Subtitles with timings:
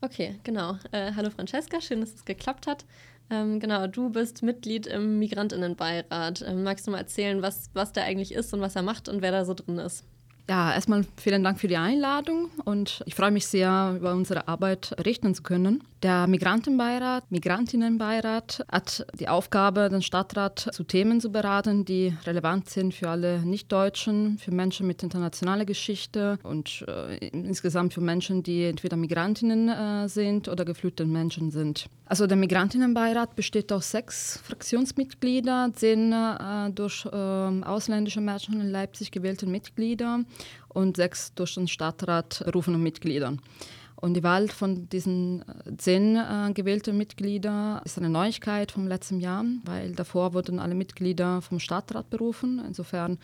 [0.00, 0.76] Okay, genau.
[0.92, 2.84] Äh, hallo Francesca, schön, dass es geklappt hat.
[3.30, 6.44] Ähm, genau, du bist Mitglied im Migrantinnenbeirat.
[6.46, 9.22] Ähm, magst du mal erzählen, was, was der eigentlich ist und was er macht und
[9.22, 10.04] wer da so drin ist?
[10.48, 14.94] Ja, erstmal vielen Dank für die Einladung und ich freue mich sehr, über unsere Arbeit
[14.96, 15.84] berichten zu können.
[16.04, 22.94] Der Migrantenbeirat, Migrantinnenbeirat hat die Aufgabe, den Stadtrat zu Themen zu beraten, die relevant sind
[22.94, 28.96] für alle Nichtdeutschen, für Menschen mit internationaler Geschichte und äh, insgesamt für Menschen, die entweder
[28.96, 31.86] Migrantinnen äh, sind oder geflüchtete Menschen sind.
[32.06, 39.10] Also der Migrantinnenbeirat besteht aus sechs Fraktionsmitgliedern, zehn äh, durch äh, ausländische Menschen in Leipzig
[39.10, 40.20] gewählte Mitglieder
[40.68, 43.36] und sechs durch den Stadtrat berufene Mitglieder.
[44.00, 49.18] Und die Wahl von diesen äh, zehn äh, gewählten Mitgliedern ist eine Neuigkeit vom letzten
[49.18, 52.62] Jahr, weil davor wurden alle Mitglieder vom Stadtrat berufen.
[52.64, 53.18] Insofern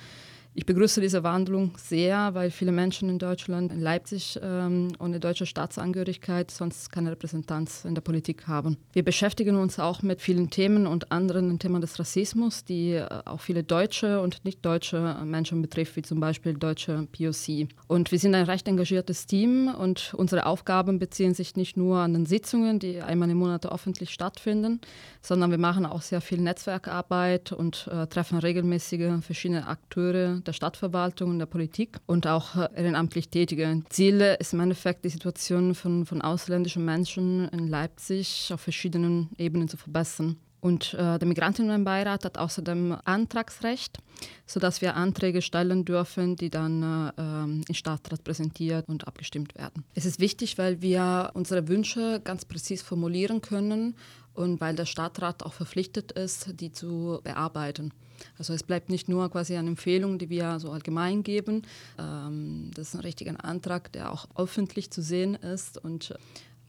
[0.56, 5.46] ich begrüße diese Wandlung sehr, weil viele Menschen in Deutschland, in Leipzig ähm, ohne deutsche
[5.46, 8.76] Staatsangehörigkeit sonst keine Repräsentanz in der Politik haben.
[8.92, 13.40] Wir beschäftigen uns auch mit vielen Themen und anderen Themen des Rassismus, die äh, auch
[13.40, 17.68] viele deutsche und nicht deutsche Menschen betrifft, wie zum Beispiel deutsche POC.
[17.88, 22.12] Und wir sind ein recht engagiertes Team und unsere Aufgaben beziehen sich nicht nur an
[22.12, 24.80] den Sitzungen, die einmal im Monat öffentlich stattfinden,
[25.20, 31.30] sondern wir machen auch sehr viel Netzwerkarbeit und äh, treffen regelmäßige verschiedene Akteure der Stadtverwaltung
[31.30, 33.82] und der Politik und auch äh, ehrenamtlich Tätige.
[33.88, 39.68] Ziel ist im Endeffekt, die Situation von, von ausländischen Menschen in Leipzig auf verschiedenen Ebenen
[39.68, 40.36] zu verbessern.
[40.64, 43.98] Und äh, der Migrantinnenbeirat hat außerdem Antragsrecht,
[44.46, 49.84] sodass wir Anträge stellen dürfen, die dann äh, ähm, im Stadtrat präsentiert und abgestimmt werden.
[49.94, 53.94] Es ist wichtig, weil wir unsere Wünsche ganz präzise formulieren können
[54.34, 57.92] und weil der Stadtrat auch verpflichtet ist, die zu bearbeiten.
[58.38, 61.62] Also es bleibt nicht nur quasi eine Empfehlung, die wir so allgemein geben.
[61.98, 66.14] Ähm, das ist ein richtiger Antrag, der auch öffentlich zu sehen ist und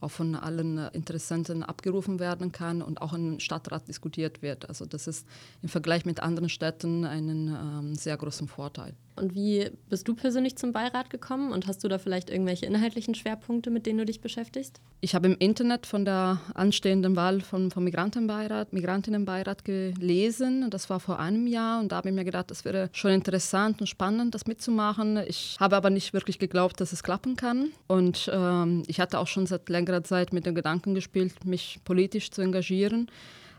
[0.00, 4.68] auch von allen Interessenten abgerufen werden kann und auch im Stadtrat diskutiert wird.
[4.68, 5.26] Also das ist
[5.62, 8.94] im Vergleich mit anderen Städten einen ähm, sehr großen Vorteil.
[9.16, 13.14] Und wie bist du persönlich zum Beirat gekommen und hast du da vielleicht irgendwelche inhaltlichen
[13.14, 14.80] Schwerpunkte, mit denen du dich beschäftigst?
[15.00, 20.70] Ich habe im Internet von der anstehenden Wahl vom, vom Migrantenbeirat, Migrantinnenbeirat gelesen.
[20.70, 23.80] Das war vor einem Jahr und da habe ich mir gedacht, es wäre schon interessant
[23.80, 25.18] und spannend, das mitzumachen.
[25.26, 27.70] Ich habe aber nicht wirklich geglaubt, dass es klappen kann.
[27.86, 32.30] Und ähm, ich hatte auch schon seit längerer Zeit mit dem Gedanken gespielt, mich politisch
[32.30, 33.10] zu engagieren.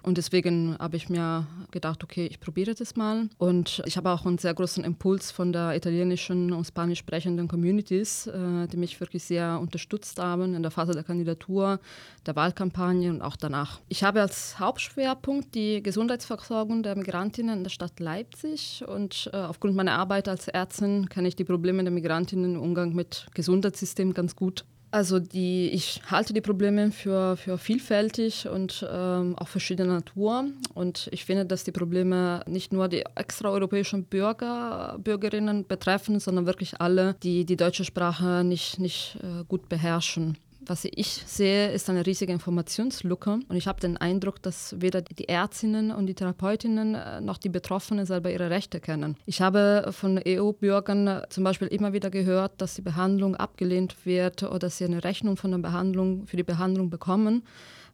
[0.08, 3.28] Und deswegen habe ich mir gedacht, okay, ich probiere das mal.
[3.38, 8.28] Und ich habe auch einen sehr großen Impuls von der italienischen und spanisch sprechenden Communities,
[8.28, 11.82] äh, die mich wirklich sehr unterstützt haben in der Phase der Kandidatur,
[12.26, 13.82] der Wahlkampagne und auch danach.
[13.90, 18.86] Ich habe als Hauptschwerpunkt die Gesundheitsversorgung der Migrantinnen in der Stadt Leipzig.
[18.88, 22.96] Und äh, aufgrund meiner Arbeit als Ärztin kenne ich die Probleme der Migrantinnen im Umgang
[22.96, 24.64] mit Gesundheitssystem ganz gut.
[24.98, 30.46] Also die, ich halte die Probleme für, für vielfältig und ähm, auch verschiedener Natur.
[30.74, 36.82] Und ich finde, dass die Probleme nicht nur die extraeuropäischen Bürger, Bürgerinnen betreffen, sondern wirklich
[36.82, 40.40] alle, die die deutsche Sprache nicht, nicht äh, gut beherrschen.
[40.68, 45.30] Was ich sehe, ist eine riesige Informationslücke und ich habe den Eindruck, dass weder die
[45.30, 49.16] Ärztinnen und die Therapeutinnen äh, noch die Betroffenen selber ihre Rechte kennen.
[49.26, 54.44] Ich habe von EU-Bürgern äh, zum Beispiel immer wieder gehört, dass die Behandlung abgelehnt wird
[54.44, 57.44] oder dass sie eine Rechnung von der Behandlung für die Behandlung bekommen,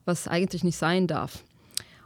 [0.06, 1.44] was eigentlich nicht sein darf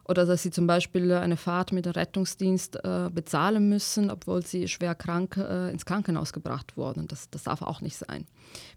[0.07, 4.67] oder dass sie zum Beispiel eine Fahrt mit dem Rettungsdienst äh, bezahlen müssen, obwohl sie
[4.67, 7.07] schwer krank äh, ins Krankenhaus gebracht wurden.
[7.07, 8.25] Das, das darf auch nicht sein.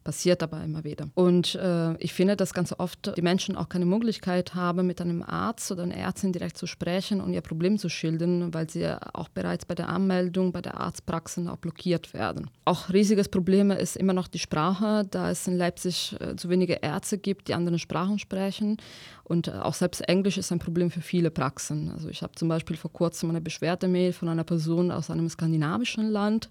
[0.02, 1.08] Passiert aber immer wieder.
[1.14, 5.22] Und äh, ich finde, dass ganz oft die Menschen auch keine Möglichkeit haben, mit einem
[5.22, 9.28] Arzt oder einer Ärztin direkt zu sprechen und ihr Problem zu schildern, weil sie auch
[9.28, 12.50] bereits bei der Anmeldung bei der Arztpraxis auch blockiert werden.
[12.64, 16.74] Auch riesiges Problem ist immer noch die Sprache, da es in Leipzig äh, zu wenige
[16.74, 18.78] Ärzte gibt, die andere Sprachen sprechen.
[19.24, 21.90] Und äh, auch selbst Englisch ist ein Problem für viele Praxen.
[21.90, 26.08] Also ich habe zum Beispiel vor kurzem eine Beschwerdemail von einer Person aus einem skandinavischen
[26.08, 26.48] Land,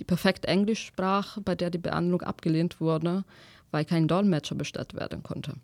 [0.00, 3.22] die perfekt Englisch sprach, bei der die Behandlung abgelehnt wurde,
[3.70, 5.54] weil kein Dolmetscher bestellt werden konnte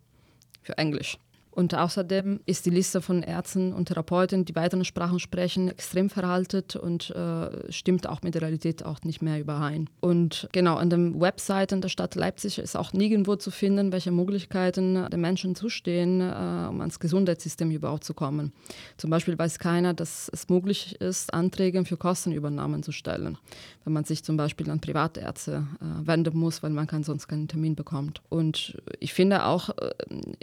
[0.62, 1.19] für Englisch.
[1.56, 6.76] Und außerdem ist die Liste von Ärzten und Therapeuten, die weiteren Sprachen sprechen, extrem veraltet
[6.76, 9.88] und äh, stimmt auch mit der Realität auch nicht mehr überein.
[10.00, 15.08] Und genau, an den Webseiten der Stadt Leipzig ist auch nirgendwo zu finden, welche Möglichkeiten
[15.11, 18.52] den Menschen zustehen, äh, um ans Gesundheitssystem überhaupt zu kommen.
[18.99, 23.38] Zum Beispiel weiß keiner, dass es möglich ist, Anträge für Kostenübernahmen zu stellen,
[23.85, 27.76] wenn man sich zum Beispiel an Privatärzte äh, wenden muss, weil man sonst keinen Termin
[27.76, 28.20] bekommt.
[28.29, 29.93] Und ich finde auch äh,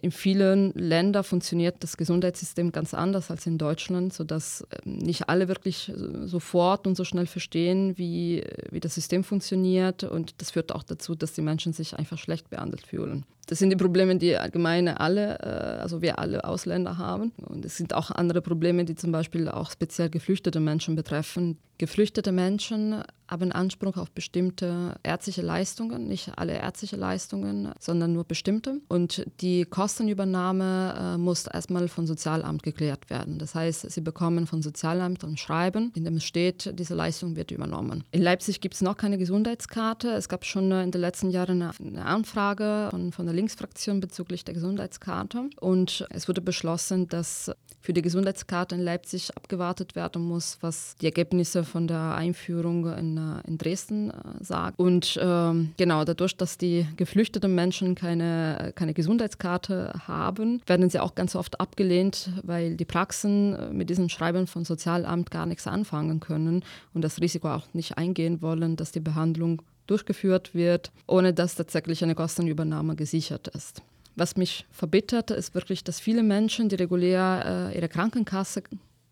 [0.01, 5.29] in vielen Ländern Ländern funktioniert das Gesundheitssystem ganz anders als in Deutschland, sodass ähm, nicht
[5.29, 5.91] alle wirklich
[6.25, 10.03] sofort und so schnell verstehen, wie, wie das System funktioniert.
[10.03, 13.25] Und das führt auch dazu, dass die Menschen sich einfach schlecht behandelt fühlen.
[13.47, 17.33] Das sind die Probleme, die allgemein alle, äh, also wir alle Ausländer haben.
[17.45, 21.57] Und es sind auch andere Probleme, die zum Beispiel auch speziell geflüchtete Menschen betreffen.
[21.77, 23.03] Geflüchtete Menschen
[23.33, 28.79] haben Anspruch auf bestimmte ärztliche Leistungen, nicht alle ärztliche Leistungen, sondern nur bestimmte.
[28.87, 33.39] Und die Kostenübernahme äh, muss erstmal vom Sozialamt geklärt werden.
[33.39, 38.03] Das heißt, sie bekommen vom Sozialamt ein Schreiben, in dem steht, diese Leistung wird übernommen.
[38.11, 40.09] In Leipzig gibt es noch keine Gesundheitskarte.
[40.11, 44.45] Es gab schon in den letzten Jahren eine, eine Anfrage von, von der Linksfraktion bezüglich
[44.45, 45.49] der Gesundheitskarte.
[45.59, 47.51] Und es wurde beschlossen, dass
[47.83, 53.17] für die Gesundheitskarte in Leipzig abgewartet werden muss, was die Ergebnisse von der Einführung in,
[53.17, 54.73] äh, in Dresden äh, sagen.
[54.77, 61.13] Und ähm, genau, dadurch, dass die geflüchteten Menschen keine, keine Gesundheitskarte haben, werden sie auch
[61.13, 66.21] ganz oft abgelehnt, weil die Praxen äh, mit diesem Schreiben von Sozialamt gar nichts anfangen
[66.21, 66.63] können
[66.93, 72.01] und das Risiko auch nicht eingehen wollen, dass die Behandlung durchgeführt wird, ohne dass tatsächlich
[72.01, 73.81] eine Kostenübernahme gesichert ist.
[74.15, 78.63] Was mich verbittert, ist wirklich, dass viele Menschen, die regulär äh, ihre Krankenkasse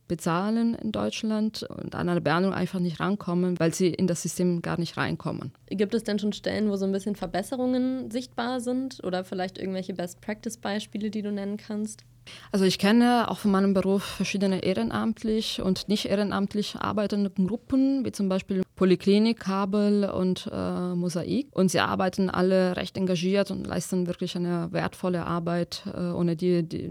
[0.08, 4.62] bezahlen in Deutschland und an eine Behandlung einfach nicht rankommen, weil sie in das System
[4.62, 5.54] gar nicht reinkommen.
[5.68, 9.94] Gibt es denn schon Stellen, wo so ein bisschen Verbesserungen sichtbar sind oder vielleicht irgendwelche
[9.94, 12.04] Best-Practice-Beispiele, die du nennen kannst?
[12.52, 18.12] Also ich kenne auch von meinem Beruf verschiedene ehrenamtlich und nicht ehrenamtlich arbeitende Gruppen, wie
[18.12, 21.48] zum Beispiel Polyklinik, Kabel und äh, Mosaik.
[21.52, 26.64] Und sie arbeiten alle recht engagiert und leisten wirklich eine wertvolle Arbeit, äh, ohne die
[26.64, 26.90] die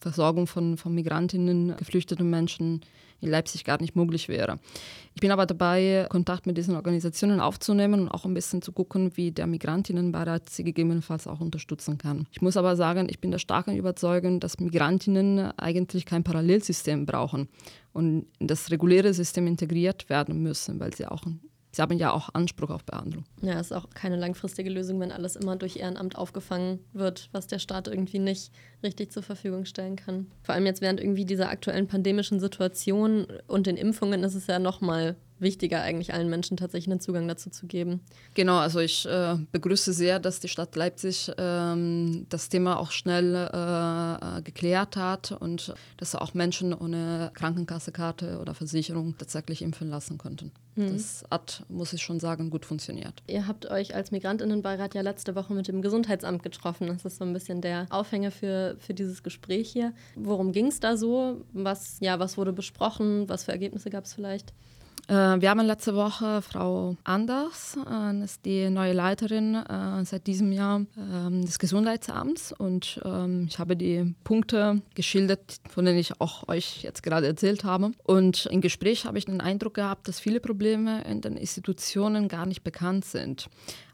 [0.00, 2.80] Versorgung von, von Migrantinnen, geflüchteten Menschen
[3.20, 4.58] in Leipzig gar nicht möglich wäre.
[5.14, 9.16] Ich bin aber dabei, Kontakt mit diesen Organisationen aufzunehmen und auch ein bisschen zu gucken,
[9.16, 12.26] wie der Migrantinnenbeirat sie gegebenenfalls auch unterstützen kann.
[12.32, 17.48] Ich muss aber sagen, ich bin der starken Überzeugung, dass Migrantinnen eigentlich kein Parallelsystem brauchen
[17.92, 21.24] und in das reguläre System integriert werden müssen, weil sie auch
[21.72, 23.24] Sie haben ja auch Anspruch auf Behandlung.
[23.42, 27.60] Ja, ist auch keine langfristige Lösung, wenn alles immer durch Ehrenamt aufgefangen wird, was der
[27.60, 28.52] Staat irgendwie nicht
[28.82, 30.26] richtig zur Verfügung stellen kann.
[30.42, 34.58] Vor allem jetzt während irgendwie dieser aktuellen pandemischen Situation und den Impfungen ist es ja
[34.58, 38.00] nochmal wichtiger, eigentlich allen Menschen tatsächlich einen Zugang dazu zu geben.
[38.34, 43.34] Genau, also ich äh, begrüße sehr, dass die Stadt Leipzig ähm, das Thema auch schnell
[43.34, 50.18] äh, äh geklärt hat und dass auch Menschen ohne Krankenkassekarte oder Versicherung tatsächlich impfen lassen
[50.18, 50.52] konnten.
[50.76, 50.92] Mhm.
[50.92, 53.22] Das hat, muss ich schon sagen, gut funktioniert.
[53.26, 56.86] Ihr habt euch als Migrantinnenbeirat ja letzte Woche mit dem Gesundheitsamt getroffen.
[56.86, 59.92] Das ist so ein bisschen der Aufhänger für, für dieses Gespräch hier.
[60.14, 61.44] Worum ging es da so?
[61.52, 63.28] Was, ja, was wurde besprochen?
[63.28, 64.52] Was für Ergebnisse gab es vielleicht?
[65.10, 70.52] Äh, wir haben letzte Woche Frau Anders, äh, ist die neue Leiterin äh, seit diesem
[70.52, 76.48] Jahr ähm, des Gesundheitsamts und ähm, ich habe die Punkte geschildert, von denen ich auch
[76.48, 77.90] euch jetzt gerade erzählt habe.
[78.04, 82.46] Und im Gespräch habe ich den Eindruck gehabt, dass viele Probleme in den Institutionen gar
[82.46, 83.48] nicht bekannt sind.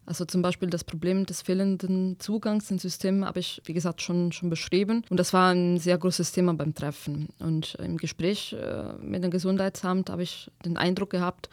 [0.06, 4.30] Also zum Beispiel das Problem des fehlenden Zugangs ins System habe ich, wie gesagt, schon,
[4.30, 5.04] schon beschrieben.
[5.10, 7.28] Und das war ein sehr großes Thema beim Treffen.
[7.40, 11.50] Und im Gespräch äh, mit dem Gesundheitsamt habe ich den Eindruck gehabt,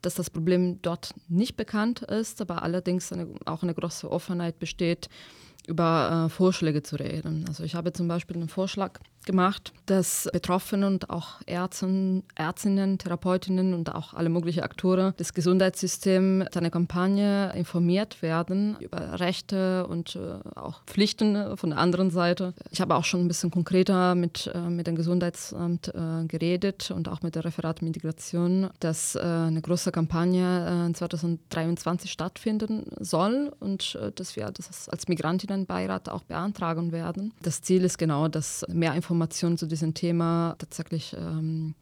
[0.00, 5.10] dass das Problem dort nicht bekannt ist, aber allerdings eine, auch eine große Offenheit besteht,
[5.66, 7.44] über äh, Vorschläge zu reden.
[7.48, 13.74] Also ich habe zum Beispiel einen Vorschlag gemacht, dass Betroffene und auch Ärzten, Ärztinnen, Therapeutinnen
[13.74, 20.58] und auch alle möglichen Akteure des Gesundheitssystems eine Kampagne informiert werden über Rechte und äh,
[20.58, 22.54] auch Pflichten von der anderen Seite.
[22.70, 27.08] Ich habe auch schon ein bisschen konkreter mit, äh, mit dem Gesundheitsamt äh, geredet und
[27.08, 34.36] auch mit der Referat Migration, dass eine große Kampagne 2023 äh, stattfinden soll und dass
[34.36, 37.32] wir das als Migrantinnenbeirat auch beantragen werden.
[37.42, 41.74] Das Ziel ist genau, dass mehr Informationen Information zu diesem Thema tatsächlich ähm,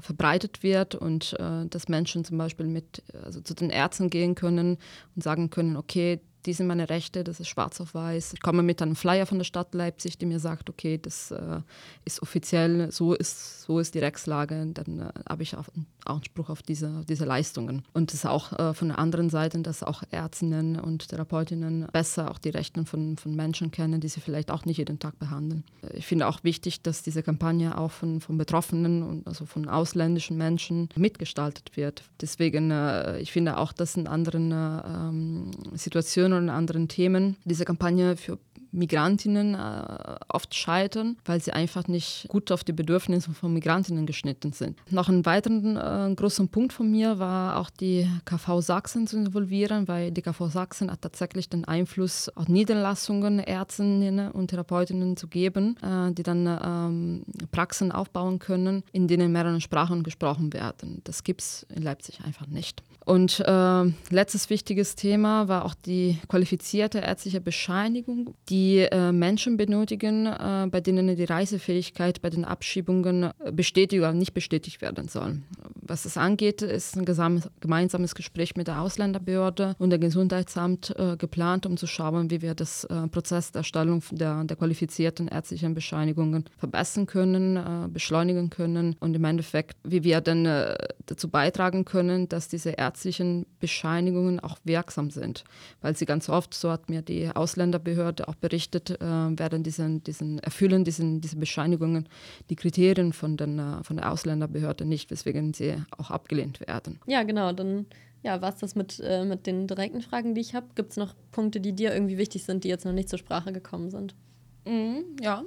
[0.00, 4.78] verbreitet wird und äh, dass Menschen zum Beispiel mit also zu den Ärzten gehen können
[5.16, 8.34] und sagen können, okay, die sind meine Rechte, das ist schwarz auf weiß.
[8.34, 11.60] Ich komme mit einem Flyer von der Stadt Leipzig, die mir sagt, okay, das äh,
[12.04, 15.66] ist offiziell, so ist, so ist die Rechtslage, dann äh, habe ich auch
[16.04, 17.82] Anspruch auf diese, diese Leistungen.
[17.92, 22.30] Und das ist auch äh, von der anderen Seite, dass auch Ärztinnen und Therapeutinnen besser
[22.30, 25.64] auch die Rechte von, von Menschen kennen, die sie vielleicht auch nicht jeden Tag behandeln.
[25.94, 30.36] Ich finde auch wichtig, dass diese Kampagne auch von, von Betroffenen und also von ausländischen
[30.36, 32.02] Menschen mitgestaltet wird.
[32.20, 35.76] Deswegen, äh, ich finde auch, dass in anderen äh,
[36.30, 38.38] Situationen und anderen Themen diese Kampagne für
[38.72, 44.52] Migrantinnen äh, oft scheitern, weil sie einfach nicht gut auf die Bedürfnisse von Migrantinnen geschnitten
[44.52, 44.78] sind.
[44.90, 49.88] Noch ein weiterer äh, großer Punkt von mir war auch die KV Sachsen zu involvieren,
[49.88, 55.76] weil die KV Sachsen hat tatsächlich den Einfluss auf Niederlassungen, Ärztinnen und Therapeutinnen zu geben,
[55.82, 61.00] äh, die dann ähm, Praxen aufbauen können, in denen mehrere Sprachen gesprochen werden.
[61.02, 62.84] Das gibt es in Leipzig einfach nicht.
[63.04, 70.26] Und äh, letztes wichtiges Thema war auch die qualifizierte ärztliche Bescheinigung, die äh, Menschen benötigen,
[70.26, 75.42] äh, bei denen die Reisefähigkeit bei den Abschiebungen äh, bestätigt oder nicht bestätigt werden soll.
[75.90, 81.66] Was es angeht, ist ein gemeinsames Gespräch mit der Ausländerbehörde und dem Gesundheitsamt äh, geplant,
[81.66, 86.44] um zu schauen, wie wir das äh, Prozess der Erstellung der, der, qualifizierten ärztlichen Bescheinigungen
[86.58, 92.28] verbessern können, äh, beschleunigen können und im Endeffekt, wie wir dann äh, dazu beitragen können,
[92.28, 95.42] dass diese ärztlichen Bescheinigungen auch wirksam sind.
[95.80, 100.38] Weil sie ganz oft, so hat mir die Ausländerbehörde auch berichtet, äh, werden diesen, diesen,
[100.38, 102.08] erfüllen diesen, diese Bescheinigungen
[102.48, 107.00] die Kriterien von, den, äh, von der Ausländerbehörde nicht, weswegen sie auch abgelehnt werden.
[107.06, 107.52] Ja, genau.
[107.52, 107.86] Dann
[108.22, 110.66] ja, war es das mit, äh, mit den direkten Fragen, die ich habe.
[110.74, 113.52] Gibt es noch Punkte, die dir irgendwie wichtig sind, die jetzt noch nicht zur Sprache
[113.52, 114.14] gekommen sind?
[114.66, 115.44] Mhm, ja.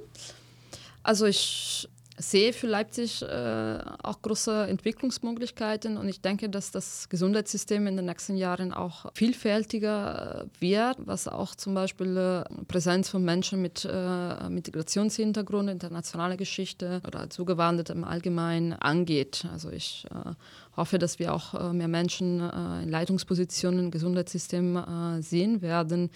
[1.02, 1.88] Also ich
[2.30, 8.06] sehe für Leipzig äh, auch große Entwicklungsmöglichkeiten und ich denke, dass das Gesundheitssystem in den
[8.06, 13.84] nächsten Jahren auch vielfältiger äh, wird, was auch zum Beispiel äh, Präsenz von Menschen mit
[13.84, 19.46] äh, Migrationshintergrund, internationale Geschichte oder zugewandert im Allgemeinen angeht.
[19.52, 20.32] Also ich äh,
[20.76, 22.40] hoffe, dass wir auch äh, mehr Menschen
[22.82, 26.10] in Leitungspositionen im Gesundheitssystem sehen werden,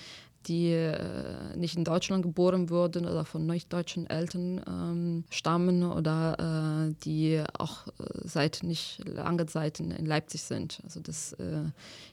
[0.49, 6.95] die äh, nicht in Deutschland geboren wurden oder von nicht-deutschen Eltern ähm, stammen oder äh,
[7.05, 7.90] die auch äh,
[8.25, 10.81] seit nicht langer Zeit in, in, Leipzig sind.
[10.85, 11.64] Also das, äh,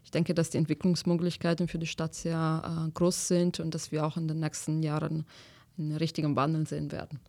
[0.04, 4.06] ich denke, dass die Entwicklungsmöglichkeiten für die Stadt sehr äh, groß sind und dass wir
[4.06, 5.26] auch in den nächsten Jahren
[5.78, 7.20] einen richtigen Wandel sehen werden.